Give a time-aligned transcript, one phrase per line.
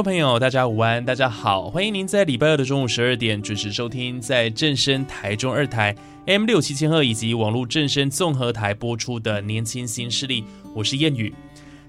[0.00, 10.42] 众朋友，大家午安，大家好，欢迎您在礼拜二的中午十二点准时收听，在正声台中二台 M 六七千赫以及网络正声综合台播出的年轻新势力，
[10.74, 11.34] 我是谚语。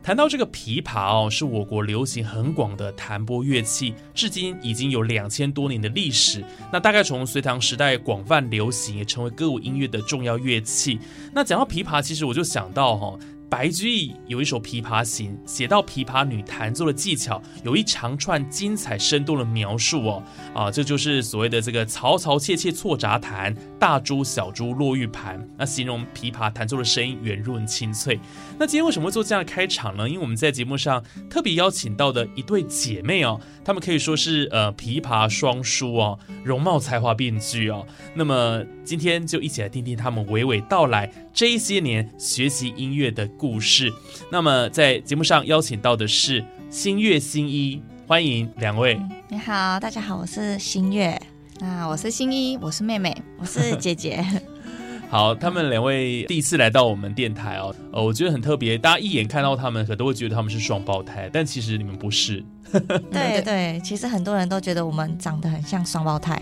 [0.04, 6.44] 谈到这个琵琶哦，是我国流行很广的弹拨乐器，至今已经有两千多年的历史。
[6.70, 11.00] 那大概从隋唐时代广泛流行，也成为歌舞音乐的重要乐器。
[11.34, 13.18] 那讲到琵琶，其实我就想到哈。
[13.52, 20.24] 白居易有一首《琵琶行》，写到琵琶女弹奏的技巧，有一长串精彩生动的描述哦。
[20.54, 25.46] 啊，这就是所谓的这个“嘈嘈切切错杂弹，大珠小珠落玉盘”。
[25.60, 28.18] 那形容琵琶弹奏的声音圆润清脆。
[28.58, 30.08] 那今天为什么会做这样的开场呢？
[30.08, 37.86] 因为我们在节目上特别邀请到的一对姐妹哦，她们可以说是呃琵琶双姝哦，容貌才华并具哦。
[38.16, 43.28] 那么今天就一起来听听她们娓娓道来这一些年学习音乐的。
[43.38, 43.92] 故事。
[44.32, 49.00] 那么，在节目上邀请到的是新月、新一，欢迎两位。
[49.30, 51.20] 你好，大家好，我是新月。
[51.60, 54.24] 那我是新一，我是妹妹，我是姐姐。
[55.10, 58.78] 好，他们两位第一次来到我们电台哦，呃，我觉得很特别。
[58.78, 62.44] 大家一眼看到他们，可都会觉得他们是双胞胎，但其实你们不是。
[63.12, 66.40] 对对，其实很多人都觉得我们长得很像双胞胎。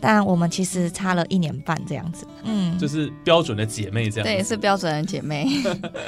[0.00, 4.24] 但我们其实差了一年半这样子，嗯，就是标准的姐妹这样。
[4.26, 5.46] 对，是标准的姐妹。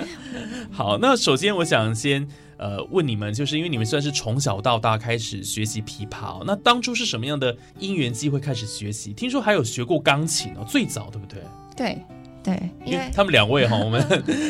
[0.72, 2.26] 好，那首先我想先
[2.56, 9.12] 呃问你们，就是因为你们算是从小到大开始学习琵琶，那当初是什么样的因缘机会开始学习？
[9.12, 11.42] 听说还有学过钢琴哦，最早对不对？
[11.76, 12.03] 对
[12.42, 14.04] 对，因为他们两位哈，我们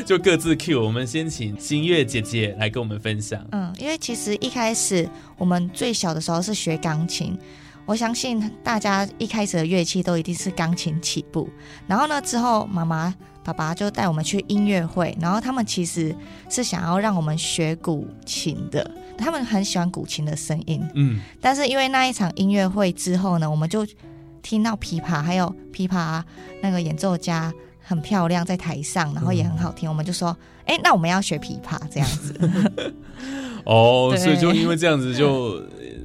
[0.07, 3.45] 就各自 Q，我们先请新月姐姐来跟我们分享。
[3.51, 7.37] 嗯，因为其实一开始我们最小的时候是学钢琴。
[7.85, 11.49] 我相信大家一开始的乐器都一定是钢琴起步，
[11.87, 13.13] 然后呢，之后妈妈、
[13.43, 16.15] 爸爸就带我们去音乐会，然后他们其实
[16.49, 18.89] 是想要让我们学古琴的，
[19.19, 23.85] 他们很喜欢古琴的声音，嗯，但是因为那一场音乐会之后呢，我们就
[24.43, 26.23] 听到琵琶还有琵琶
[26.63, 30.35] 那个演奏家很漂亮在台上，然后也很好听，我们就说，
[30.67, 32.95] 哎，那我们要学琵琶这样子。
[33.67, 35.61] 哦，所以就因为这样子就。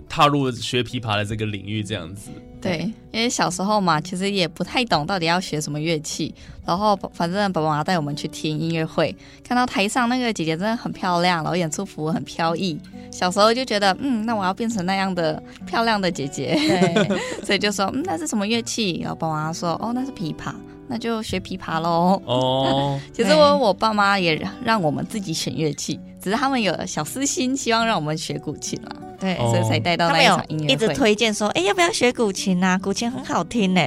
[0.09, 2.29] 踏入学琵琶的这个领域，这样子。
[2.59, 6.34] 对，因为小时候嘛，其实也不太懂到底要学什么乐器，
[6.66, 12.78] 然后反正爸爸妈妈带我们去听音乐会，看到台上那个姐姐真的很漂亮，然后演出服很飘逸，
[13.12, 19.00] 小时候就觉得，嗯，那我要变成那样的漂亮的姐姐， 对，所以就说，嗯，那是什么乐器？
[19.01, 20.51] 然后爸爸妈妈说，哦，那是琵琶，
[20.88, 22.19] 那就学琵琶喽。
[22.25, 28.91] 哦， 其实我我爸妈也让我们自己选乐器，只是他们有小私心，希望让我们学古琴啦。
[29.20, 32.78] 对，所以才带到那场音乐会，一直推荐说，哎，要不要学古琴啊？
[32.78, 33.82] 古琴很好听呢。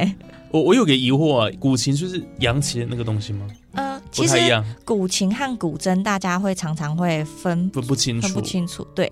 [0.51, 3.47] 我我有个疑惑啊，古琴就是扬琴那个东西吗？
[3.75, 4.37] 呃，其实
[4.85, 9.11] 古琴和古筝大家会常常会分分不清楚，分不清楚，对。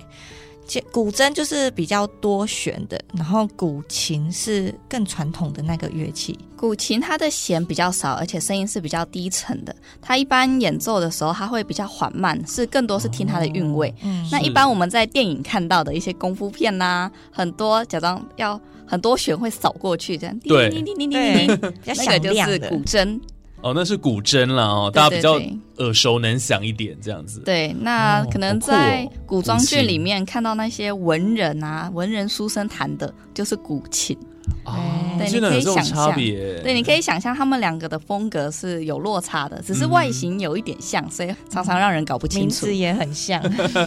[0.93, 6.39] 古筝就是比较多弦的，然后古琴是更传统的那个乐器。
[6.57, 9.75] 古琴它的弦比较少，而且声音是比较低沉的。
[10.03, 13.95] 它一般演奏的时候，它会比较缓慢，是更多是听它的韵味。
[14.31, 23.21] 那一般我们在电影看到的一些功夫片呐，很多假装要很多弦会扫过去，这样对，叮叮叮叮叮叮，比较 响亮的古筝。
[23.61, 25.41] 哦，那是古筝了哦，大家比较
[25.79, 27.41] 耳熟能详一点这样子。
[27.41, 34.17] 对，那可能在古装剧里面看到那些文人啊，文人书生弹的就是古琴。
[34.65, 34.75] 哦，
[35.19, 42.67] 对，你可以想象，对，你可以想象他们两个的风格是有落差的，只是外形有一点像，所以常常让人搞不清楚。
[42.67, 43.43] 名字也很像。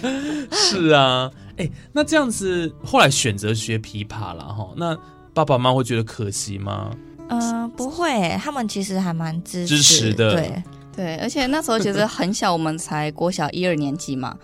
[0.52, 4.96] 是啊，哎，那这样子后来选择学琵琶了哈，那
[5.34, 6.92] 爸爸妈妈会觉得可惜吗？
[7.32, 10.34] 嗯，不会，他们其实还蛮支支持的。
[10.36, 10.64] 对
[10.96, 14.36] 对，而且那时候其实很小，我们才国小一二年级嘛。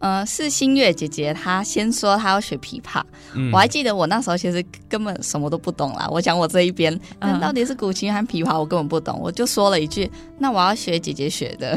[0.00, 3.02] 呃，是新月姐姐她先说她要学琵琶，
[3.34, 6.08] 嗯我还记得我那时候其实根本什么都不懂啦。
[6.10, 9.20] 我讲我这一边，那到底是古琴还是琵琶，我根本不懂。
[9.20, 10.10] 我就说了一句
[10.40, 11.76] ：“那我要学姐姐学的。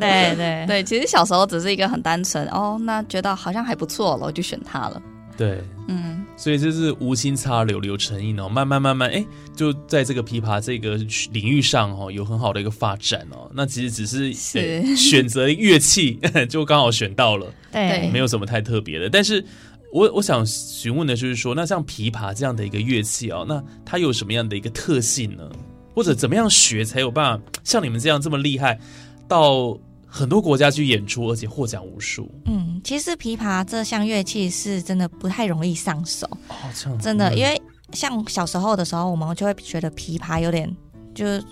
[0.00, 5.00] 对 对” 对，其实小时候只是一个很单纯哦，那觉得好像还不错了，我就选它了。
[5.36, 9.24] 对，嗯，所以这是无心插柳柳成荫哦，慢慢慢慢，哎，
[9.54, 10.96] 就在这个琵琶这个
[11.32, 13.50] 领域上哦，有很好的一个发展哦。
[13.54, 16.18] 那其实只是选择乐器，
[16.48, 19.10] 就刚好选到了，对没有什么太特别的。
[19.10, 19.44] 但是
[19.92, 25.48] 我我想询问的就是说，那像琵琶这样的一个乐器哦，那它有什么样的一个特性呢？
[25.94, 28.78] 或者怎么样学才有办法像你们这样这么厉害，
[29.26, 29.78] 到
[30.16, 32.26] 很多国家去演出，而且获奖无数。
[32.46, 37.36] 嗯，其实琵琶这项乐器是真的不太容易上手，哦，这样真的，嗯。
[37.36, 37.60] 因为
[37.92, 40.74] 像小时候的时候，我们就会觉得琵琶有点
[41.14, 41.44] 就是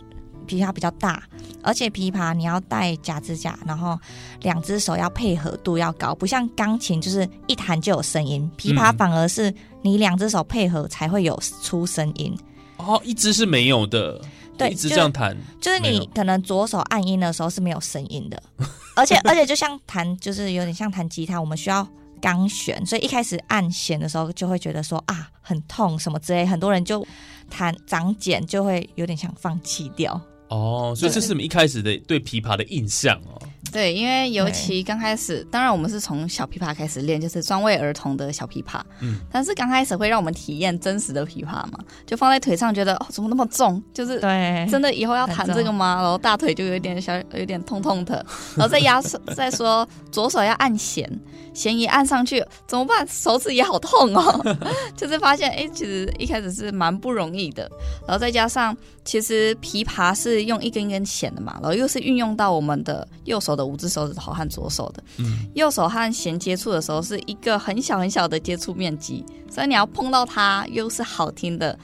[0.47, 1.23] 琵琶比较大，
[1.63, 3.99] 而且琵琶你要戴假指甲，然后
[4.41, 9.53] 两只手要配合度要高，不像钢琴就是一弹就有声音，琵琶嗯反而是
[9.83, 12.35] 你两只手配合才会有出声音。
[12.79, 14.21] 哦，一只是没有的，
[14.57, 18.43] 对一直这样弹，就是你可能左手按音的时候是没有声音的，
[18.97, 21.87] 而且而且就像弹，就是有点像弹吉他，我们需要
[22.21, 27.07] 钢弦，所以一开始按弦的时候就会觉得说啊很痛什么之类，很多人就
[27.51, 30.21] 弹长茧就会有点想放弃掉。
[30.49, 33.41] 哦，所以这是我们一开始的对琵琶的印象哦。
[33.73, 38.81] 对，因为尤其刚开始，当然我们是从小琵琶开始练，就是专为儿童的小琵琶。
[39.01, 45.97] 嗯，但是刚开始会让我们体验真实的琵琶嘛，就放在腿上，觉得哦怎么那么重，就是对，真的以后要弹这个吗？
[45.97, 48.25] 然后大腿就有点小，有点痛痛的，
[48.55, 49.03] 然后再压
[49.35, 51.11] 再说左手要按弦，
[51.55, 53.07] 弦一按上去怎么办？
[53.09, 54.57] 手指也好痛哦，
[54.97, 57.71] 就是发现哎，其实一开始是蛮不容易的，
[58.07, 71.79] 然后再加上其实琵琶是用一根一根弦的嘛，然后又是运用到我们的右手的五只手指头和左手的，嗯，右手和弦接触的时候是一个很小很小的接触面积，所以你要碰到它又是好听的，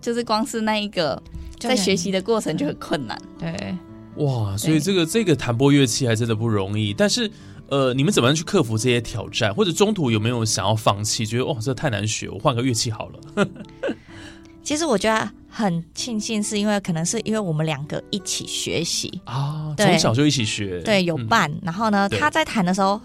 [0.00, 1.22] 就是光是那一个
[1.58, 3.20] 在学习的过程就很困难。
[3.38, 3.76] 对。
[4.16, 6.92] 哇，所以这个这个弹拨乐器还真的不容易。
[6.92, 7.30] 但是，
[7.70, 9.54] 呃，你们怎么样去克服这些挑战？
[9.54, 13.46] 或者中途有没有想要放弃，觉得哦，这太难学，我换个乐器好了？
[14.62, 21.50] 其实我觉得很庆幸，是因为可能是因为我们两个一起学习，啊，从小就一起学，对，有嗯伴。
[21.62, 23.00] 然后呢，他在弹的时候，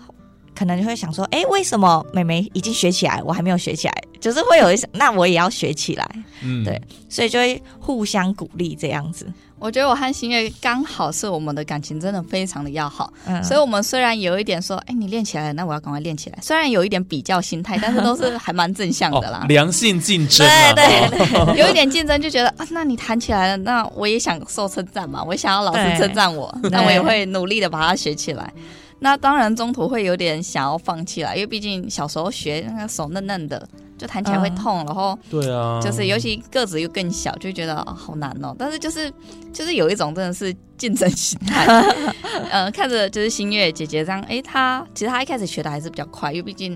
[0.53, 4.03] 可能就会想说，哎，为什么妹妹已经学起来，我还没有学起来？
[4.19, 6.09] 就是会有一些，那我也要学起来，
[6.41, 9.31] 嗯对所以就会互相鼓励这样子。
[9.57, 16.37] 我觉得我和新月刚好是我们的感情真的非常的要好，嗯，所以我们虽然有一点说，哎，你练起来了，那我要赶快练起来。
[16.41, 19.47] 虽然有一点比较心态，但是都是还蛮正向的啦哦，。
[19.47, 28.53] 良性竞争啊，对对哦 有一点竞争，就觉得啊，那你弹起来了，那我也想受称赞嘛，我也想要老师称赞我，那我也会努力的把它学起来。
[29.05, 33.63] 那当然中途会有点想要放弃了，因为毕竟小时候学那个手嫩嫩的，
[33.99, 38.55] 就弹起来会痛，然后对啊，就是尤其个子又更小，就觉得、哦、好难哦。
[38.57, 39.13] 但是就是
[39.53, 41.67] 就是有一种真的是竞争心态，
[42.49, 46.75] 呃，看着就是新月姐姐这样，哎，她其实她一开始学的还是比较快，因为毕竟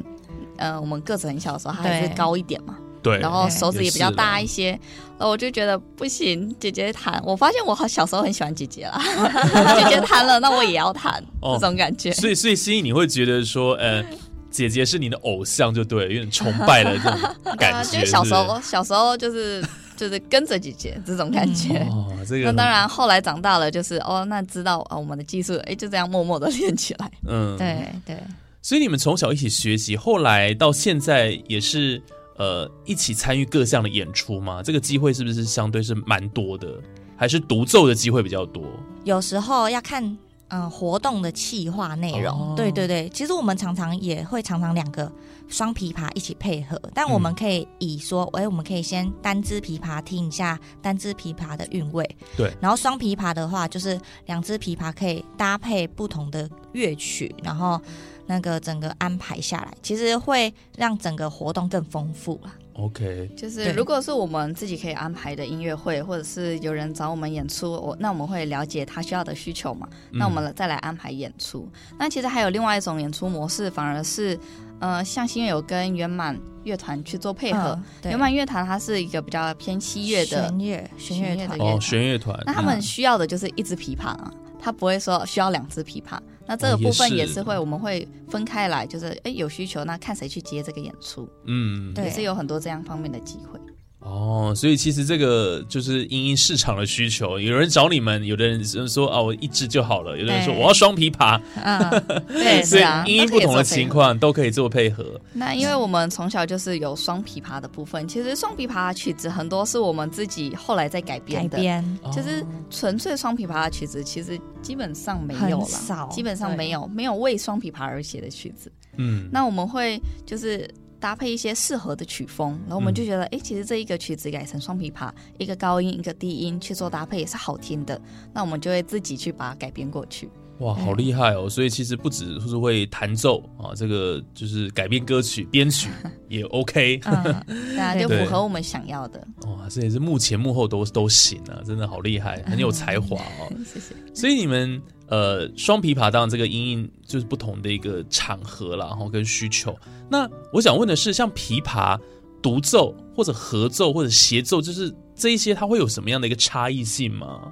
[0.57, 4.71] 呃我们个子很小的时候，她还是高一点嘛，对，然后手指也比较大一些，
[5.17, 9.01] 然后我就觉得不行，姐姐弹，我发现我好小时候很喜欢姐姐啦，
[9.77, 11.57] 姐姐弹了，那我也要弹，哦。
[11.59, 12.11] 这种感觉。
[12.13, 14.03] 所以所以心里你会觉得说，呃，
[14.51, 17.19] 姐姐是你的偶像，就对了，有点崇拜的这种
[17.57, 19.63] 感 啊，觉，就是小时候，小时候就是
[19.95, 21.79] 就是跟着姐姐这种感觉。
[21.89, 27.11] 哦，这个那当，然，后来长大了，就是哦，那知道啊，我们的技术，哎，就这样默默的练起来。
[27.27, 28.17] 嗯，对对，
[28.61, 32.01] 所以你们从小一起学习，后来到现在也是
[32.39, 34.63] 呃一起参与各项的演出吗？
[34.63, 36.67] 这个机会是不是相对是蛮多的？
[37.15, 38.63] 还是独奏的机会比较多？
[39.03, 40.03] 有时候要看
[40.47, 42.33] 嗯、呃活动的企划内容。
[42.33, 45.11] 哦对对对，其实我们常常也会常常两个
[45.49, 57.81] 双琵琶一起配合，但我们嗯可以以说，哎、我们可以先单支琵琶听一下单支琵琶的韵味，对，然后双琵琶的话，就是两支琵琶可以搭配不同的乐曲，然后
[58.27, 62.53] 那个整个安排下来，其实会让整个活动更丰富啦。
[62.73, 71.67] OK，就是如果是我们自己可以安排的音乐会，或者是有人找我们演出，我那我们会了解他需要的需求嘛，那我们再来安排演出。
[71.97, 74.39] 那其实还有另外一种演出模式，反而是
[74.79, 77.77] 呃，像心月有跟圆满乐团去做配合。
[78.03, 86.17] 圆满乐团它是一个比较偏西乐的弦乐弦乐团哦，弦乐团，那他们需要的就是一支琵琶啊，他不会说需要两支琵琶。
[86.45, 93.59] 那这个部分也是会，我们会分开来，就是哎有需求，那看谁去接这个演出，嗯，对也是有很多这样方面的机会。
[93.99, 101.89] 哦，所以其实这个就是因应市场的需求，有人找你们，有的人说哦，我一支就好了，有的人说我要双琵琶，嗯，
[102.27, 104.17] 对，所 以是啊，因应不同的情况。
[104.19, 105.19] 都可以做配合。
[105.33, 118.71] 那因为我们从小就是有双琵琶的部分，其实双琵琶的曲子很多是我们自己后来在改编的，改编就是纯粹双琵琶的曲子，其实基本上没有了，基本上对没有没有为双琵琶而写的曲子。
[118.97, 127.99] 嗯，那我们会就是搭配一些适合的曲风，然后我们就觉得，哎、其实这一个曲子改成双琵琶，一个高音一个低音去做搭配也是好听的，
[128.33, 130.29] 那我们就会自己去把它改编过去。
[130.59, 131.49] 哇，好厉害哦！
[131.49, 135.89] 所以其实不只是会弹奏啊，这个就是改编歌曲、编曲
[136.27, 136.99] 也 OK。
[137.05, 139.25] 嗯，对啊，就符合我们想要的。
[139.47, 143.47] 哇，这也是幕前幕后都都行啊，真的好厉害，很有才华哦。
[143.65, 143.95] 谢谢。
[144.13, 149.73] 所以你们呃双琵琶当然这个音音就是不同的一个场合啦，然后跟需求。
[150.09, 151.97] 那我想问的是，像琵琶
[152.41, 157.49] 独奏或者合奏或者协奏，就是这一些它会有什么样的一个差异性吗？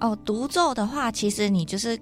[0.00, 1.98] 哦，独奏的话，其实你就是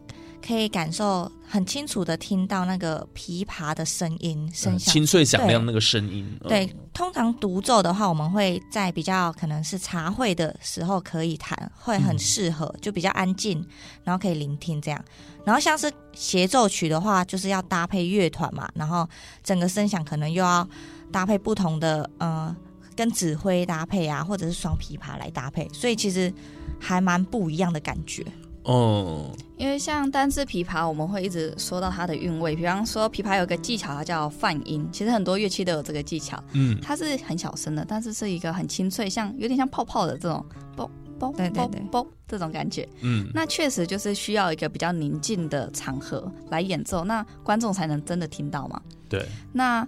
[0.46, 4.92] 可以感受很清楚的听到那个琵琶的声音声嗯响。
[4.92, 6.24] 清脆响亮那个声音。
[6.42, 13.66] 嗯对，通常独奏的话，我们会在比较可能是茶会的时候可以弹，会很适合，就比较安静，
[14.04, 15.04] 然后可以聆听这样。
[15.44, 19.08] 然后像是协奏曲的话，就是要搭配乐团嘛，然后
[19.42, 20.68] 整个声响可能又要
[21.10, 22.54] 搭配不同的呃，
[22.94, 26.32] 跟指挥搭配啊，或者是双琵琶来搭配，所以其实
[26.80, 28.24] 还蛮不一样的感觉。
[28.66, 32.56] 哦，因为像单字琵琶，我们会一直说到它的韵味。
[32.56, 34.86] 比方说，琵琶有个技巧，它叫泛音。
[34.90, 40.44] 其实很多乐器都有这个技巧，嗯，它是很小声的，但是是一个很清脆，像有点像泡泡的这种
[40.74, 42.88] 啵啵啵对对对啵这种感觉。
[43.02, 48.82] 嗯，那确实就是需要一个比较宁静的场合来演奏，那观众才能真的听到嘛。
[49.08, 49.86] 对，那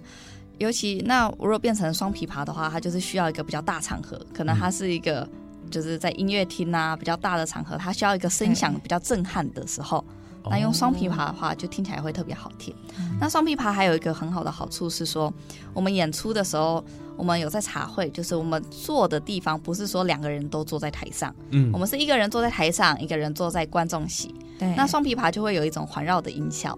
[0.57, 5.27] 尤其那如果变成双琵琶的话，它就是需要一个比较大场合，可能它是一个
[5.69, 10.03] 就是在音乐厅啊比较大的场合，它需要一个声响比较震撼的时候，
[10.49, 12.73] 那用双琵琶的话就听起来会特别好听。
[13.19, 15.33] 那双琵琶还有一个很好的好处是说，
[15.73, 16.83] 我们演出的时候，
[17.17, 21.69] 我们有在茶会，就是我们坐的地方不是说两个人都坐在台上，嗯。
[21.73, 24.33] 我们是一个人坐在台上，一个人坐在观众席。
[24.57, 26.77] 对，那双琵琶就会有一种环绕的音效，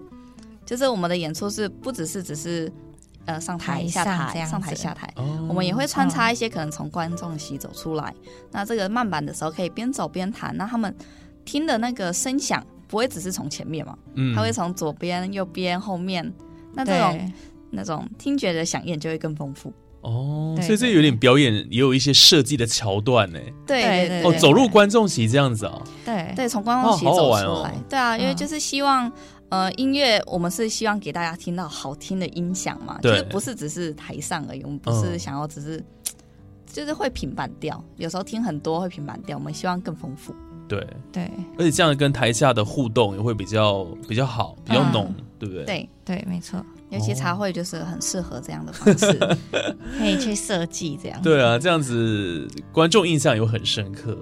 [0.66, 2.72] 就是我们的演出是不只是只是
[3.26, 8.12] 呃上台台下台上台下台，哦我们也会穿插一些可能从观众席走出来。
[8.50, 10.94] 那这个慢板的时候可以边走边弹，那他们
[11.44, 16.32] 听的那个声响不会只是从前面嘛，嗯他会从左边、右边、后面，
[16.74, 17.32] 那这种
[17.70, 19.72] 那种听觉的响应就会更丰富。
[20.00, 23.38] 哦，所以这有点表演，也有一些设计的桥段呢。
[23.64, 25.80] 对对哦，走入观众席这样子啊。
[26.04, 27.74] 对对，从观众席哦好好走出玩哦来。
[27.88, 29.10] 对啊，因为嗯就是希望。
[29.52, 35.84] 呃，音乐我们是希望给大家听到好听的音响嘛，就是不是只是台上而已，我们不是嗯想要只是，
[36.64, 40.34] 就是会平板调，有时候听很多会平板调，我们希望更丰富。
[40.66, 45.64] 对，对而且这样跟台下的互动也会比较比较好，比较嗯浓，对不对？。
[45.66, 49.12] 对，对，没错，尤其茶会就是很适合这样的方式。
[49.98, 51.20] 可以去设计这样。
[51.20, 54.16] 对啊，这样子观众印象有很深刻。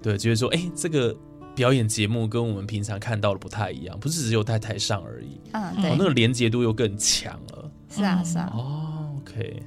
[0.00, 1.12] 对，觉得说，哎，这个
[1.54, 7.70] 表演节目跟我们平常看到的不太一样，不是只有在台上而已，嗯，哦，对那，个连接度又更强了。
[7.94, 8.52] 是啊，嗯是啊。
[8.54, 9.62] 哦，OK，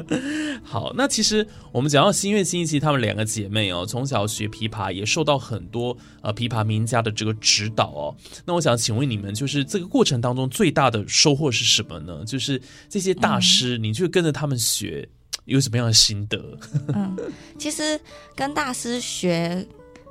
[0.62, 8.14] 好，那其实我们讲到新月新一期，她们两个姐妹哦，从小学琵琶，也受到很多呃琵琶名家的这个指导哦。
[8.44, 12.22] 那我想请问你们，就是这个过程当中最大的收获是什么呢？
[12.26, 12.60] 就是
[12.90, 15.08] 这些大师，你去跟着他们学，
[15.46, 16.58] 有什么样的心得？
[16.94, 17.16] 嗯，
[17.58, 17.98] 其实
[18.36, 19.66] 跟大师学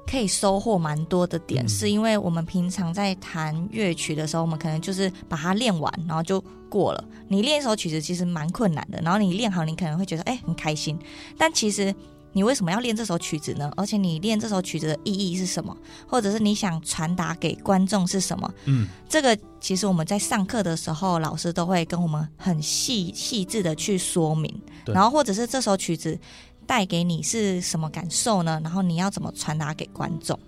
[0.09, 7.03] 可以收获蛮多的点，嗯是因为我们平常在弹乐曲的时候，我们可能就是把它练完，然后就过了。
[7.27, 10.97] 你练一首曲子其实蛮困难的，然后你练好，你可能会觉得哎、很开心，
[11.37, 11.93] 但其实。
[12.33, 13.69] 你为什么要练这首曲子呢？
[13.75, 15.75] 而且你练这首曲子的意义是什么？
[16.07, 18.53] 或者是你想传达给观众是什么？
[18.63, 26.17] 嗯，这个其实我们在上课的时候，老师都会跟我们很细细致的去说明，然后或者是这首曲子
[26.71, 28.57] 带给你是什么感受呢？
[28.63, 30.39] 然后你要怎么传达给观众？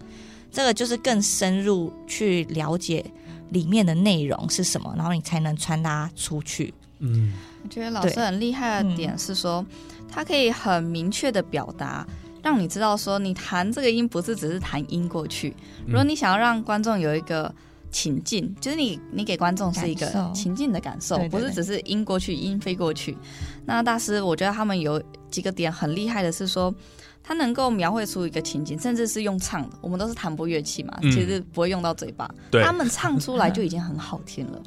[0.50, 3.06] 这个就是更深入去了解
[3.50, 6.74] 里面的内容是什么，然后你才能传达出去。
[7.00, 9.66] 嗯，我觉得老师很厉害的点是说，
[10.10, 12.08] 他可以很明确的表达，
[12.42, 15.54] 让你知道说，你弹这个音不是只是弹音过去。
[15.86, 17.54] 如果你想要让观众有一个
[17.92, 23.18] 情境，就是你你给观众是一个情境的感受，不是只是音过去，音飞过去。
[23.66, 25.04] 那大师，我觉得他们有
[25.34, 26.74] 几个点很厉害的是说。
[27.26, 29.78] 他能够描绘出一个情景，甚至是用唱的。
[29.80, 34.62] 我们都是弹拨乐器嘛，嗯其实不会用到嘴巴，对他们唱出来就已经很好听了。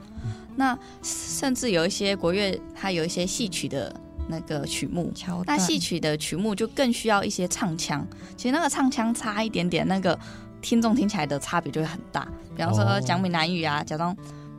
[0.57, 3.95] 那甚至有一些国乐，它有一些戏曲的
[4.27, 5.13] 那个曲目。
[5.45, 8.07] 那戏曲的曲目就更需要一些唱腔，
[8.39, 10.19] 其实那个唱腔差一点点，那个
[10.63, 12.27] 听众听起来的差别就会很大。
[12.57, 14.17] 比方哦说讲闽南语啊，假装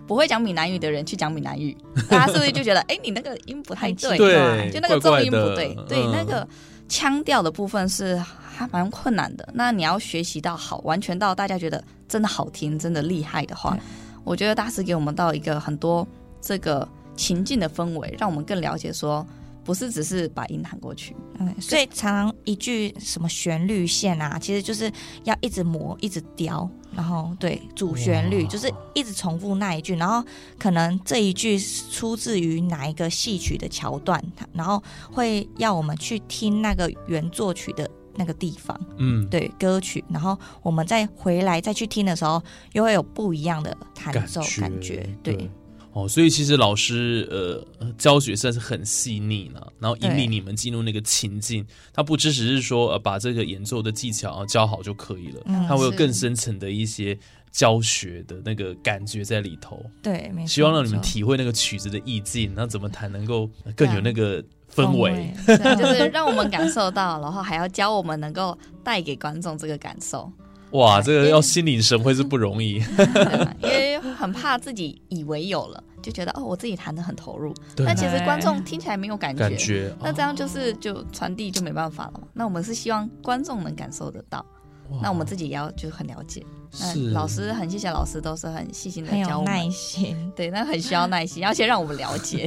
[0.08, 1.76] 不会讲闽南语的人去讲闽南语，
[2.10, 4.18] 大家是不是就觉得，哎、你那个音不太对？
[4.18, 6.48] 对就那个重音不怪怪对，对，嗯那个
[6.88, 9.48] 腔调的部分是还蛮困难的。
[9.54, 13.80] 那你要学习到好，完全到大家觉得真的好听、真的厉害的话对，
[14.24, 16.08] 我觉得大师给我们到一个很多
[16.42, 16.88] 这个
[17.18, 19.26] 情境的氛围，让我们更了解说，
[19.67, 21.13] 不是只是把音弹过去。
[21.39, 24.89] 嗯，所以常常一句什么旋律线啊，其实就是
[25.25, 30.25] 要一直磨，一直雕，然后对主旋律就是一直重复那一句，然后
[30.57, 31.59] 可能这一句
[31.91, 34.81] 出自于哪一个戏曲的桥段，然后
[35.12, 45.51] 会要我们去听那个原作曲的那个地方，嗯，对歌曲，然后我们再回来再去听的时候，又会有不一样的弹奏感觉，对。
[45.98, 57.18] 哦，所以其实老师呃教学算是很细腻呢，然后引领你们进入那个情境，他不只只是说呃把这个演奏的技巧教好就可以了，嗯他会有更深层的一些
[57.51, 64.39] 教学的那个感觉在里头，对，没错希望让你们体会那个曲子的意境，然后怎么弹能够更有那个
[64.72, 65.34] 氛氛围。
[65.48, 70.32] 对，就是让我们感受到，然后还要教我们能够带给观众这个感受，
[70.71, 72.79] 哇，这个要心领神会是不容易。
[72.97, 79.39] 对吧因为很怕自己以为有了，就觉得哦，我自己弹的很投入，对但其实观众听起来没有感觉。
[79.39, 82.27] 感觉，那这样就是就传递就没办法了嘛。
[82.33, 84.57] 那我们是希望观众能感受得到，哇
[85.01, 86.44] 那我们自己也要就是很了解。
[86.79, 89.70] 那是老师很谢谢老师，都是很细心的教我们耐。
[89.70, 90.15] 心。
[90.36, 92.46] 对，那很需要耐心，要先让我们了解。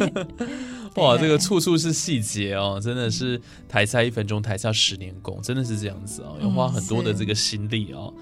[0.97, 8.13] 哇，对这个处处是细节哦，真的是台下一分钟，台下十年功，真的是这样子哦，要花很多的这个心力哦。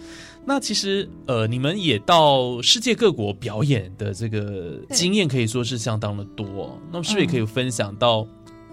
[0.45, 8.27] 那其实呃，你们也到世界各国表演的这个经验可以说是相当的多、哦，那么是不是也可以分享到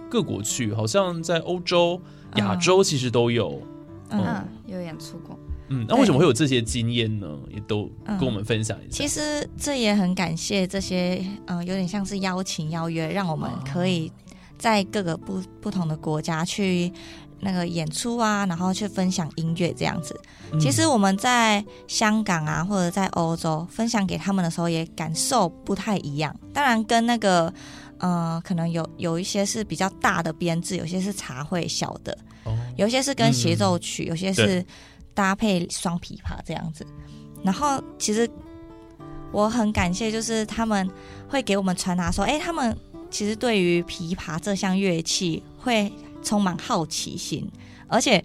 [0.10, 0.74] 各国去？
[0.74, 2.00] 好像在欧洲、
[2.36, 3.60] 亚洲其实都有。
[3.64, 3.75] 嗯
[4.10, 5.38] 嗯，有演出过。
[5.70, 7.28] 嗯，那为什么会有这些经验呢？
[7.50, 8.90] 也都跟我们分享一下。
[8.92, 14.12] 其实这也很感谢这些，呃，有点像是邀请邀约，让我们可以
[14.60, 16.92] 在各个不不同的国家去
[17.40, 20.20] 那个演出啊，然后去分享音乐这样子。
[20.52, 26.34] 嗯其实我们在香港啊，或者在欧洲分享给他们的时候，也感受不太一样。
[26.54, 27.54] 当然，跟那个
[27.98, 34.64] 呃，可能有有一些是比较大的编制，有些是茶会小的，哦有些是跟协奏曲，有些是
[35.14, 36.86] 搭配双琵琶这样子。
[37.44, 38.30] 然后其实
[39.32, 40.90] 我很感谢，就是他们
[41.28, 42.78] 会给我们传达说，哎，他们
[43.10, 45.92] 其实对于琵琶这项乐器会
[46.26, 47.50] 充满好奇心，
[47.88, 48.22] 而且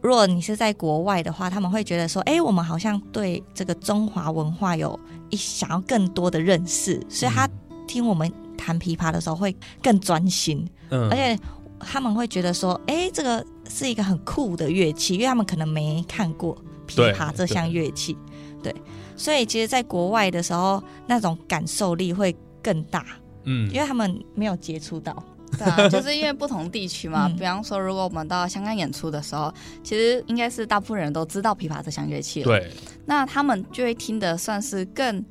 [0.00, 4.98] 如果你是在国外的话，他们会觉得说，哎，我们好像对这个中华文化有
[5.30, 7.48] 一想要更多的认识，所以他
[7.86, 10.66] 听我们弹琵琶的时候会更专心。
[10.90, 11.08] 嗯。
[11.10, 11.38] 而且
[11.78, 18.16] 他们会觉得说，哎、这个是一个很酷的乐器，因为他们可能没看过琵琶这项乐器，
[18.62, 18.74] 对，
[19.16, 23.04] 所以其实，在国外的时候，那种感受力会更大，
[23.44, 23.70] 嗯。
[23.70, 25.14] 因为他们没有接触到，
[25.58, 27.26] 对啊， 就是因为不同地区嘛。
[27.28, 32.46] 嗯比方说，如果我们到香港演出的时候，其实应该是大部分人都知道琵琶这项乐器了。
[32.46, 32.70] 对，
[33.06, 35.24] 那他们就会听得算是更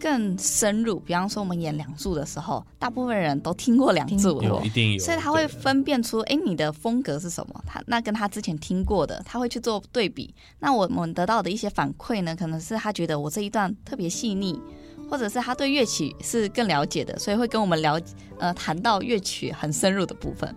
[0.00, 0.98] 更深入。
[1.00, 4.44] 比方说，我们演梁祝的时候，大部分人都听过梁祝了。
[4.44, 7.64] 有一定有，所以他会分辨出，哎，你的风格是什么？
[7.66, 10.34] 他那跟他之前听过的，他会去做对比。
[10.60, 14.58] 那我们得到的一些反馈呢，可能是他觉得我这一段特别细腻，
[15.08, 18.00] 或者是他对乐曲是更了解的，所以会跟我们聊，
[18.38, 20.54] 呃，谈到乐曲很深入的部分。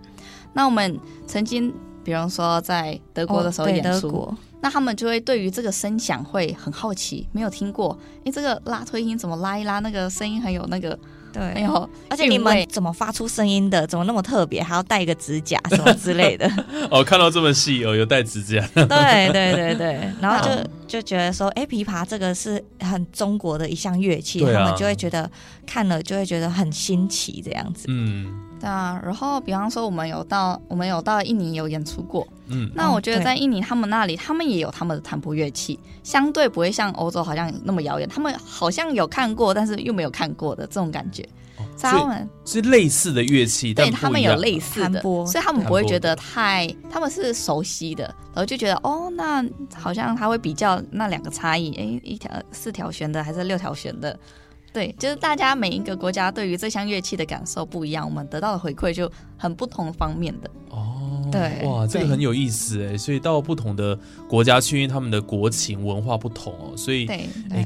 [0.53, 10.97] 那我们曾经，比方说在德国的时候演出，过，那他们就会对于这个声响会很好奇，没有听过，诶，这个拉推音怎么拉一拉，那个声音很有那个
[11.33, 13.85] 很对，有而且你们怎么发出声音的？
[13.87, 14.61] 怎么那么特别？
[14.61, 16.49] 还要带一个指甲什么之类的？
[16.89, 25.29] 哦，看到这么细哦，有带指甲，对对对对，然后就嗯就觉得说，哎，琵琶这个是很中国的一项乐器，啊他们就会觉得
[25.65, 27.85] 看了就会觉得很新奇这样子。
[27.89, 41.27] 嗯对啊，然后比方说我们有到我们有到印尼有演出过，嗯，那我觉得在印尼他们那里，他们也有他们的弹拨乐器，相对不会像欧洲好像那么遥远，他们好像有看过，但是又没有看过的这种感觉。
[41.75, 49.43] 所以他们是类似的乐器，但对他们有类似的所以他们不会觉得太，他们是熟悉的，然后就觉得哦，那
[49.75, 54.17] 好像他会比较那两个差异，哎，一条四条弦的还是六条弦的。
[54.77, 60.47] 对，就是大家每一个国家对于这项乐器的感受不一样，我们得到的回馈就很不同方面的。
[60.69, 62.95] 哦，对哇，这个很有意思哎。
[62.95, 63.97] 所以到不同的
[64.29, 67.09] 国家去，因为他们的国情文化不同哦，所以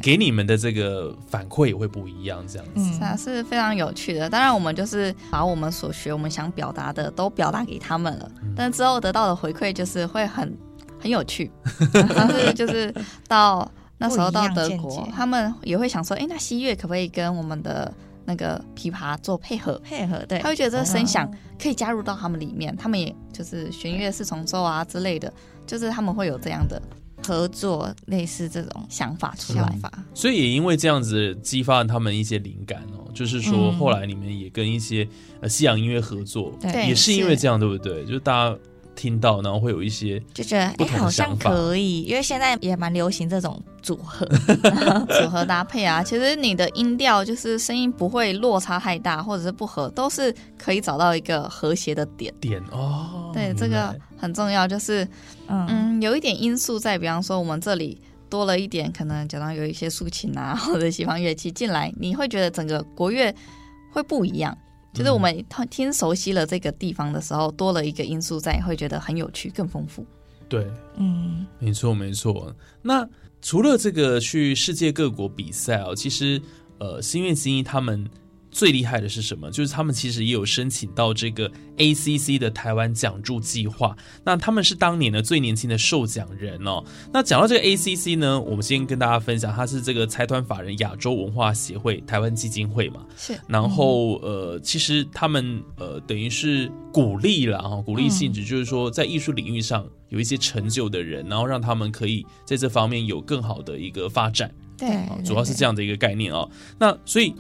[0.02, 3.04] 给你们的这个反馈也会不一样，这样子。
[3.04, 4.30] 啊，是非常有趣的。
[4.30, 10.58] 当然，我们就是把我们所学、我们想表达的都表达给他们了，嗯但之后得到的回馈就是会很
[10.98, 11.52] 很有趣。
[12.16, 12.94] 但是就是
[13.28, 13.70] 到
[14.02, 17.94] 那时候到德国，他们也会想说，哎，那西乐可不可以跟我们的
[18.26, 19.80] 那个琵琶做配合？
[19.84, 25.32] 配合对他会觉得这个声响哦可以加入到他们里面，他们也就是弦乐四重奏啊之类的，
[25.68, 26.82] 就是他们会有这样的
[27.24, 29.80] 合作类似这种想法出来想。
[29.80, 29.92] 法。
[30.16, 35.08] 所以也因为这样子激发了他们一些灵感哦，就是说嗯后来你们也跟一些
[35.42, 38.04] 呃西洋音乐合作，对对也是因为这样，对不对？
[38.06, 38.58] 就是大家
[39.02, 44.28] 听到，然后会有一些就觉得哎、好像可以，因为现在也蛮流行这种组合。
[45.20, 52.32] 组合搭配啊，其实你的音调就是声音不会落差太大，或者是不合，都是可以找到一个和谐的点。
[52.40, 53.32] 点哦。
[53.34, 55.04] 对，这个很重要，就是
[55.48, 63.34] 嗯嗯，有一点因素在，比方说我们这里多了一点，可能假装有一些竖琴啊，或者西方乐器进来，你会觉得整个国乐
[63.92, 64.56] 会不一样。
[64.94, 70.06] 就是我们听听熟悉了这个地方的时候，多了一个因素在，会觉得很有趣，更丰富。
[70.50, 72.54] 对，嗯，没错没错。
[72.82, 73.08] 那
[73.42, 76.42] 除了这个去世界各国比赛哦，其实
[76.78, 78.10] 呃，心愿新一他们
[78.52, 79.50] 最厉害的是什么？
[79.50, 83.96] 就是他们其实也有申请到这个 ACC 的台湾奖助计划。
[84.24, 86.84] 那他们是当年的最年轻的受奖人哦。
[87.14, 93.06] 那讲到这个 ACC 呢，我们先跟大家分享，它是这个财团法人亚洲文化协会台湾基金会嘛。
[93.18, 106.50] 是然后呃，其实他们呃等于是鼓励了哈，鼓励性质就是说，在艺术领域上有一些成就的人，然后让他们可以在这方面有更好的一个发展，对啊主要是这样的一个概念哦。
[106.78, 107.34] 那所以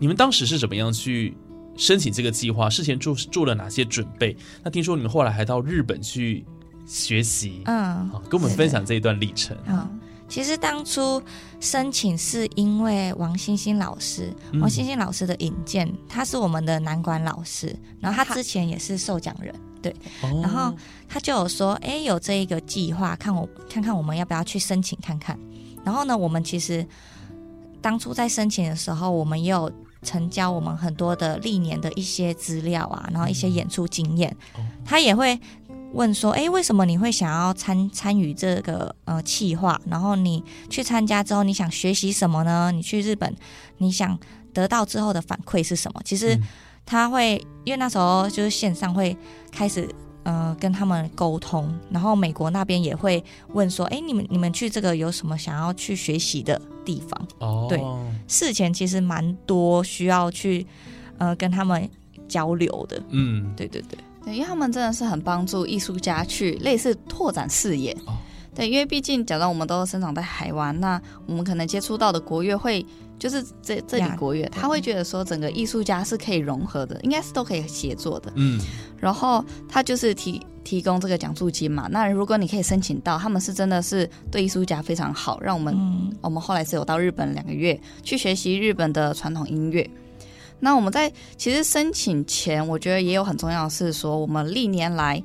[0.00, 1.36] 你们当时是怎么样去
[1.76, 2.68] 申请这个计划？
[2.68, 4.36] 事前做做了哪些准备？
[4.64, 6.44] 那听说你们后来还到日本去
[6.86, 9.56] 学习，嗯，啊，跟我们分享这一段历程。
[9.66, 9.88] 好。
[10.26, 11.20] 其实当初
[11.58, 19.92] 申请是因为王星星老师，嗯王星星老师的引荐，他是我们的南管老师，然后他之前也是受奖人，对
[20.40, 20.72] 然后
[21.08, 25.36] 他就有说，哎，有这一个计划，看我看看我们要不要去申请看看。
[25.84, 26.86] 然后呢，我们其实
[27.82, 29.68] 当初在申请的时候，我们也有
[30.02, 35.38] 成交我们很多的历年的一些资料啊，然后一些演出经验，哦他也会
[35.92, 39.80] 问说，哎，为什么你会想要参参与这个呃企划？
[39.86, 42.70] 然后你去参加之后，你想学习什么呢？
[42.72, 43.34] 你去日本，
[43.78, 44.18] 你想
[44.54, 46.00] 得到之后的反馈是什么？
[46.04, 46.42] 其实嗯
[46.86, 49.16] 他会，因为那时候就是线上会
[49.52, 49.88] 开始
[50.22, 57.28] 呃跟他们沟通，然后美国那边也会问说，哎，你们你们去这个有什么想要去学习的地方？
[57.38, 57.80] 哦，对
[58.28, 60.66] 事前其实蛮多需要去
[61.18, 61.88] 呃跟他们
[62.28, 67.92] 交流的，嗯，对对对，对，因为他们真的是很帮助艺术家去类似拓展视野。
[68.06, 68.16] 哦。
[68.52, 72.84] 对，因为毕竟假如我们都生长在台湾，那我们可能接触到的国乐会
[73.20, 78.32] 就是这这里呀国乐，他会觉得说整个艺术家是可以融合的，应该是都可以协作的。
[78.34, 78.58] 嗯，
[78.98, 86.16] 然后他就是提提供这个奖助金嘛，那如果你可以申请到，他们是真的是对艺术家非常好，让我们嗯。
[86.22, 89.88] 我们后来是有到日本两个月去学习日本的传统音乐。
[90.58, 95.22] 那我们在其实申请前，我觉得也有很重要的是说，我们历年来，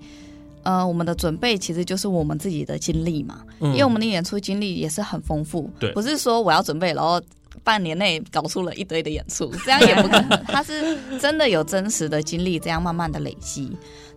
[0.64, 3.72] 呃，我们的准备其实就是我们自己的经历嘛，嗯。
[3.72, 5.94] 因为我们的演出经历也是很丰富，对。
[5.94, 7.22] 不是说我要准备，然后
[7.66, 13.76] 半年内搞出了一堆的演出，这样也不可能， 他是真的有真实的经历，这样慢慢的累积。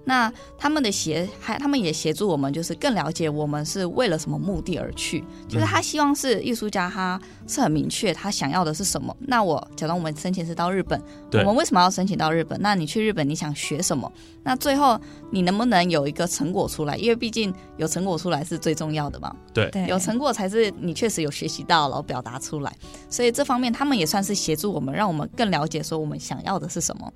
[0.08, 5.22] 那他们的协还他们也协助我们，就是更了解我们是为了什么目的而去。
[5.46, 9.14] 就是他希望是艺术家，他是很明确他想要的是什么。
[9.20, 10.98] 那我假装我们申请是到日本，
[11.30, 12.58] 对我们为什么要申请到日本？
[12.62, 14.10] 那你去日本你想学什么？
[14.42, 14.98] 那最后
[15.30, 16.96] 你能不能有一个成果出来？
[16.96, 19.30] 因为毕竟有成果出来是最重要的嘛。
[19.52, 22.74] 对，对，有成果才是你确实有学习到，然后表达出来。
[23.10, 27.12] 所以这方面他们也算是协助我们，让我们更了解说我们想要的是什么。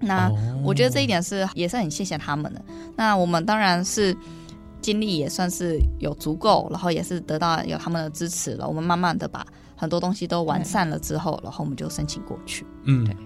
[0.00, 2.60] 那哦我觉得这一点是也是很谢谢他们的。
[2.96, 4.16] 那我们当然是
[4.80, 8.66] 精力也算是有足够，然后也是得到有他们的支持了。
[8.66, 12.66] 我们慢慢的把很多东西都完善了之后，然后我们就申请过去。
[12.84, 13.16] 嗯，对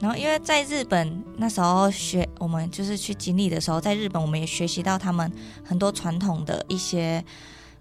[0.00, 5.30] 然后因为在日本那时候学，我们就是去经历的时候，在日本我们也学习到他们
[5.64, 7.24] 很多传统的一些。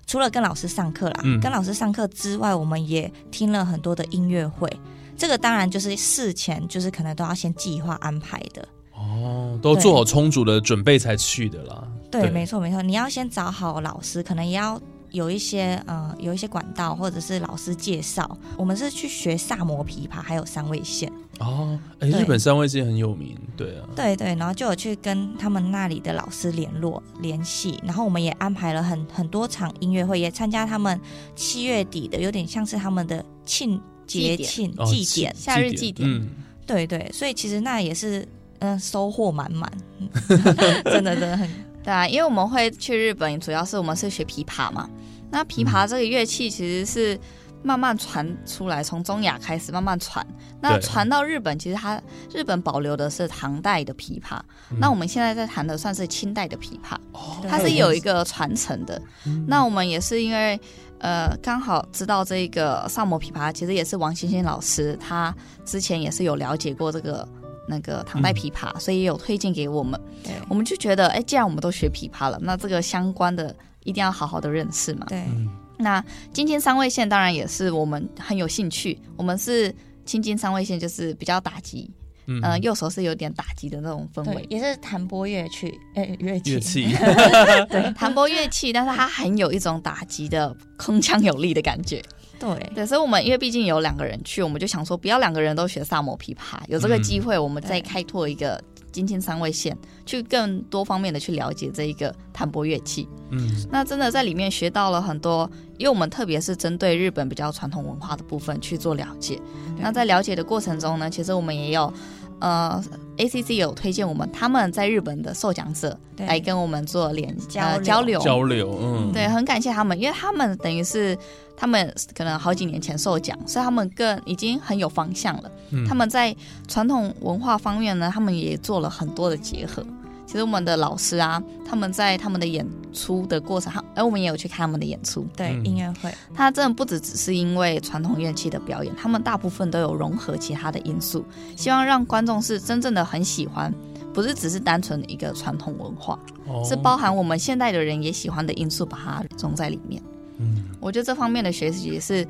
[0.09, 4.71] 除了跟老师上课啦，嗯跟老师上课之外，我们也听了很多的音乐会。
[5.17, 8.67] 这个当然就是事前就是可能都要先计划安排的。
[8.93, 11.87] 哦，都做好充足的准备才去的啦。
[12.09, 14.79] 对，没错没错，你要先找好老师，可能也要
[15.11, 21.11] 有一些呃有一些管道或者是老师介绍，我们是去学萨摩琵琶，还有三味线。
[21.39, 30.99] 哦，哎，日本三味线很有名，对啊，对对，然后就有去跟他们那里的老师联络联系，然后我们也安排了很很多场音乐会，也参加他们
[31.35, 35.35] 七月底的，有点像是他们的庆节庆哦祭典。
[35.35, 36.29] 夏日祭典嗯，
[36.65, 38.21] 对对，所以其实那也是
[38.59, 40.09] 嗯、呃收获满满，嗯
[40.85, 41.49] 真的真的很。
[41.83, 44.89] 对啊，因为我们会去日本，主要是我们是学琵琶嘛。
[45.29, 47.19] 那琵琶这个乐器其实是
[47.63, 50.25] 慢慢传出来，从中亚开始慢慢传。
[50.61, 52.01] 那传到日本，其实它
[52.33, 54.39] 日本保留的是唐代的琵琶，
[54.71, 54.77] 嗯。
[54.79, 57.43] 那我们现在在弹的算是清代的琵琶，哦。
[57.47, 59.01] 它是有一个传承的。
[59.25, 59.45] 嗯。
[59.47, 60.59] 那我们也是因为
[60.99, 67.27] 呃刚好知道这个萨摩琵琶，其实也是王欣欣老师，他之前也是有了解过这个
[67.67, 69.99] 那个唐代琵琶，所以也有推荐给我们。
[70.23, 70.33] 对。
[70.47, 75.05] 我们就觉得，哎，既然我们都学琵琶了，那这个相关的一定要好好的认识嘛。
[75.09, 75.23] 对。
[75.27, 79.73] 嗯那金金三味线当然也是我们很有兴趣，我们是
[80.05, 81.89] 青金三味线，就是比较打击，
[82.25, 82.41] 嗯。
[82.41, 86.87] 呃，右手是有点打击的那种氛围，，也是弹拨乐器，呃，乐器，乐器，
[87.69, 92.01] 对，弹拨乐器，但是它很有一种打击的铿锵有力的感觉。
[92.39, 92.49] 对。
[92.73, 98.61] 对，所以我们因为毕竟有两个人去，我们就想说不要两个人都学萨摩琵琶，有这个机会，我们再开拓一个
[98.97, 103.07] 金钱三位线，去更多方面的去了解这一个弹拨乐器。
[103.29, 109.39] 嗯那真的在里面学到了很多，因为我们特别是针对日本比较传统文化的部分去做了解。
[109.77, 111.93] 那在了解的过程中呢，其实我们也有，
[112.39, 112.83] 呃
[113.17, 118.19] ，ACC 有推荐我们他们在日本的受奖者对来跟我们做联交流呃交流。
[118.21, 121.17] 交流，嗯，对，很感谢他们，因为他们等于是
[121.55, 125.51] 他们可能好几年前受奖，所以他们更已经很有方向了。
[125.71, 126.33] 嗯他们在
[126.67, 129.85] 传统文化方面呢，他们也做了很多的结合。
[130.27, 135.25] 其实我们的老师啊，他们在他们的演出的过程，而我们也有去看他们的演出。
[135.35, 143.73] 对嗯音乐会，他真的不只只是因为传统乐器的表演，他们大部分都有融合其他的因素，希望让观众是真正的很喜欢，
[144.13, 150.01] 不是只是单纯的一个传统文化，哦是包含我们现代的人也喜欢的因素，把它融在里面。
[150.39, 152.27] 嗯我觉得这方面的学习也是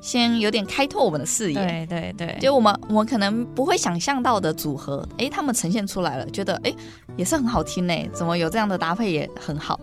[0.00, 1.58] 先有点开拓我们的视野。
[1.58, 6.74] 对对对，就我们我们可能不会想象到的组合，哎，他们呈现出来了，觉得哎
[7.16, 7.94] 也是很好听呢。
[8.12, 9.78] 怎么有这样的搭配也很好？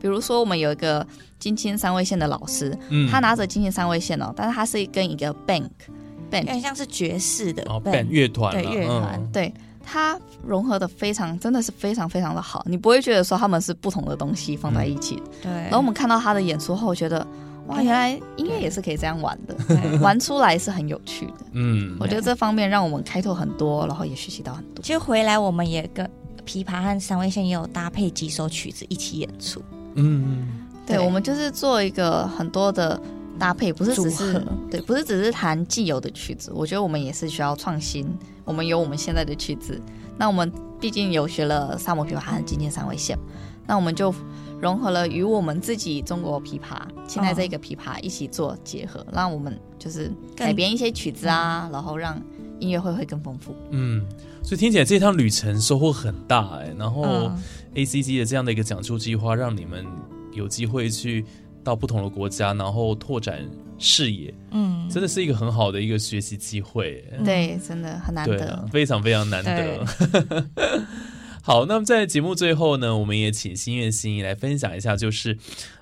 [0.00, 1.06] 比如说我们有一个
[1.38, 5.68] 金青三味线的老师，嗯他拿着金青三味线哦，但是他是跟一个 bank 有
[6.30, 9.54] band 点像是爵士的哦 band band 乐团对乐团嗯对
[9.84, 15.20] 它融合的非常，真的是非常非常的好，你不会觉得说他们是不同的东西放在一起。
[15.42, 17.26] 对，然后我们看到他的演出后，觉得
[17.68, 19.56] 哇，哎原来音乐也是可以这样玩的，
[20.00, 21.34] 玩出来是很有趣的。
[21.52, 24.82] 嗯我觉得这方面让我们开拓很多，然后也学习到很多。
[24.82, 26.08] 其实回来我们也跟
[26.44, 29.62] 琵琶和三味线也有搭配几首曲子一起演出，
[29.94, 30.48] 嗯
[30.84, 33.00] 对，对我们就是做一个很多的
[33.38, 36.50] 搭配，不是只是合对，不是只是弹既有的曲子。
[36.54, 38.04] 我觉得我们也是需要创新，
[38.44, 39.80] 我们有我们现在的曲子。
[40.18, 43.16] 那我们毕竟有学了萨摩琵琶和今天三味线，
[43.66, 44.12] 那我们就
[44.62, 52.22] 融合了与我们自己中国琵琶现在这个琵琶一起做结合，让我们就是改编一些曲子啊，然后让
[52.60, 53.56] 音乐会会更丰富。
[53.72, 54.06] 嗯，
[54.44, 57.36] 所以听起来这趟旅程收获很大哎、然后嗯
[57.74, 59.84] ACC 的这样的一个讲座计划，让你们
[60.32, 61.24] 有机会去
[61.64, 63.44] 到不同的国家，然后拓展
[63.78, 67.24] 视野，嗯，真的是一个很好的一个学习机会、欸。
[67.24, 68.52] 对，真的很难得。
[68.52, 69.84] 啊，非常非常难得。
[71.42, 75.36] 好，那么在节目最后呢，我们也请心愿心意来分享一下，就是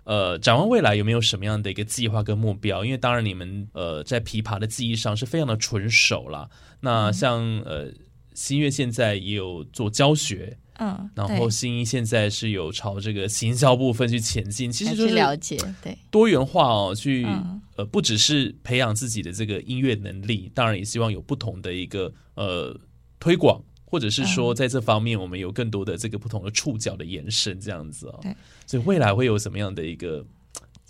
[0.04, 2.84] 呃，展望未来有没有什么样的一个计划跟目标？
[2.84, 6.48] 因为当然你们呃在琵琶的技艺上是非常的纯熟啦。
[6.80, 7.92] 那像呃
[8.34, 22.78] 心月现在也有做教学，嗯，然后新一现在是有朝这个行销部分去前进，其实就去是了解，对，多元化哦，去、嗯呃不只是培养自己的这个音乐能力，当然也希望有不同的一个呃
[23.18, 28.18] 推广，或者是说嗯在这方面我们有更多的这个不同的触角的延伸，这样子哦。
[28.22, 28.34] 对，
[28.66, 30.24] 所以未来会有什么样的一个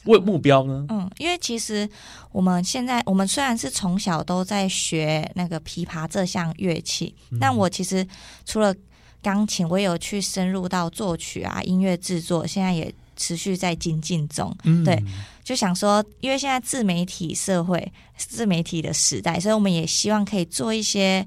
[0.04, 0.86] 为目标呢？
[0.90, 1.88] 嗯，因为其实
[2.30, 8.06] 我们现在，我们虽然是从小都在学那个琵琶这项乐器，嗯但我其实
[8.44, 8.74] 除了
[9.22, 14.56] 钢琴，我也有去深入到作曲啊、音乐制作，现在也持续在精进中。
[14.64, 15.02] 嗯对
[15.44, 21.26] 就想说，因为现在自媒体社会、自媒体的时代，所以我们也希望可以做一些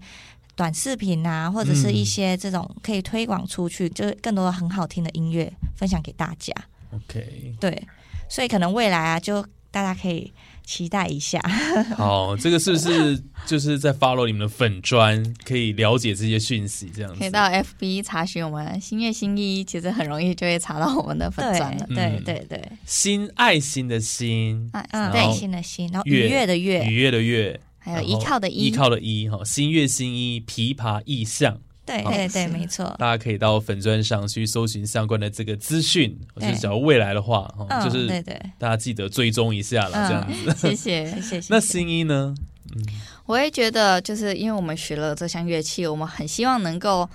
[0.55, 6.53] 短视频啊，或者是一些这种可以推广出去，就是更多很好听的音乐分享给大家。
[6.91, 7.83] ，OK，对，
[8.29, 10.31] 所以可能未来啊，就大家可以
[10.63, 11.41] 期待一下。
[11.97, 16.91] 好，这个是不是就是在 follow 你们的粉砖，可以了解这些讯息？
[16.93, 21.85] 这样子可以到 FB 查询我们新月新一，其实很容易就会查到我们的粉砖了。
[21.87, 31.60] 对对嗯对对，心爱心的心，爱嗯，然后内心的心，然后愉悦的悦，愉悦的悦，还有依靠的依依靠的依哈，新月新依，琵琶意象。
[31.86, 32.86] 对对对，没错。
[32.98, 40.56] 大家可以到粉砖上去搜寻相关的这个资讯，就对是假如未来的话，哈，嗯，就是对对，大家记得追踪一下了，嗯这样子。
[40.69, 41.22] 谢谢。
[41.22, 41.48] 谢谢。
[41.50, 42.34] 那新一呢？
[42.74, 42.82] 嗯
[43.26, 47.10] 我也觉得，就是因为我们学了这项乐器，我们很希望能够，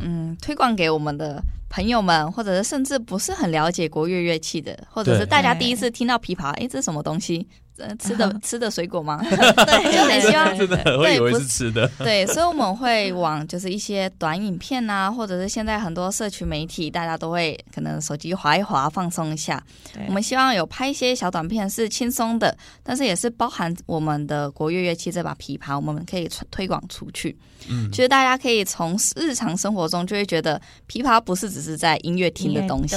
[0.00, 7.46] 嗯，推广给我们的朋友们，或者是甚至不是很了解国乐乐器的，或者是大家第一次听到琵琶，哎，这是什么东西？
[7.78, 9.20] 呃，吃的嗯 吃的水果吗？
[9.24, 19.62] 对，就很希望真的很会以为不是吃的，对，所以我们会往就是一些短影片啊， 或者是现在很多社区媒体，大家都会可能手机划一划，放松一下。
[19.92, 27.36] 对我们希望有拍一些小短片是轻松的，但是也是包含我们的国乐乐器这把琵琶，我们可以传推广出去。
[27.68, 32.94] 嗯，就是大家可以从日常生活中就会觉得琵琶不是只是在音乐厅的东西。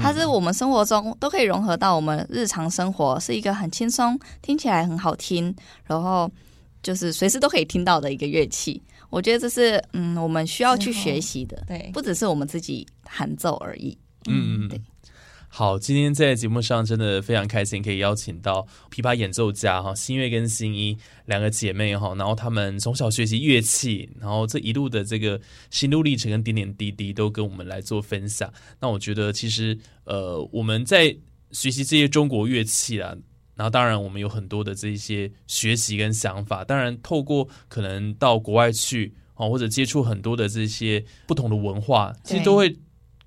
[0.00, 4.01] 它是我们生活中都可以融合到我们日常生活，是一个很轻松、
[4.40, 6.30] 听起来很好听，然后
[6.82, 8.80] 就是随时都可以听到的一个乐器。
[9.10, 13.98] 我觉得这是嗯，我们需要去学习的，对不只是我们自己弹奏而已。
[14.26, 14.80] 嗯嗯对。
[15.54, 25.38] 好，今天在节目上真的非常开心，可以邀请到琵琶演奏家哈新月跟新一两个姐妹哈，然后她们从小学习乐器，然后这一路的这个
[25.68, 28.50] 心路历程跟点点滴滴都跟我们来做分享。
[28.80, 31.14] 那我觉得其实呃我们在
[31.50, 33.14] 学习这些中国乐器啊。
[33.54, 36.64] 然后，当然，我们有很多的这一些学习跟想法。
[36.64, 42.74] 当然，透过可能到国外去哦，或者接触很多的这些不同的文化，其实都会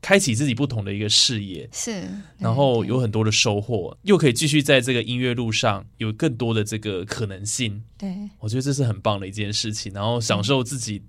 [0.01, 1.69] 开启自己不同的一个视野。
[1.71, 2.03] 是，
[2.37, 7.83] 然后有很多的收获，又可以继续在这个音乐路上有更多的这个可能性。
[7.97, 11.01] 对，我觉得这是很棒的一件事情，然后享受自己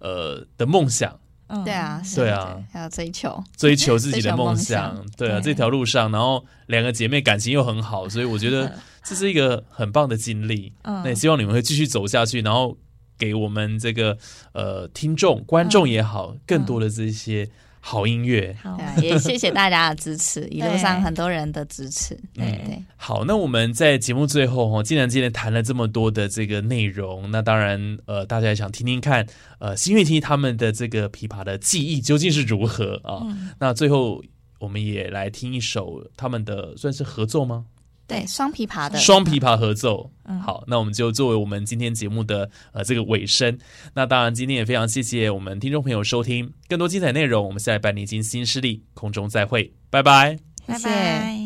[0.00, 1.18] 呃的梦想，
[1.50, 4.94] 嗯对啊，是对啊，还有追求，追求自己的 梦想。
[4.94, 5.42] 梦，对啊，对。
[5.42, 8.72] 这条路上，然后两个姐妹感情又很好，所以我觉得
[9.04, 10.72] 这是一个很棒的经历。
[10.82, 11.02] 嗯。
[11.02, 12.76] 那也希望你们会继续走下去，然后
[13.18, 14.16] 给我们这个
[14.52, 17.48] 呃听众、观众也好，更多的这些
[17.80, 18.54] 好音乐。
[18.62, 22.84] 好也谢谢大家的支持， 一路上很多人的支持，对嗯对。
[22.96, 29.26] 好，那我们在节目最后哈，既然今天谈了这么多的这个内容，那当然呃，大家也想听听看
[29.58, 33.20] 呃新乐器他们的这个琵琶的技艺究竟是如何啊？
[33.24, 34.22] 嗯那最后
[34.58, 37.64] 我们也来听一首他们的算是合奏吗？
[38.10, 40.10] 对，双琵琶的双琵琶合奏。
[40.24, 43.56] 嗯好，那我们就作为我们今天节目的呃这个尾声。
[43.94, 50.38] 那当然，今天也非常谢谢我们听众朋友收听，更多精彩内容，我们下礼拜年经新势力空中再会，拜拜。
[50.66, 51.39] 拜拜。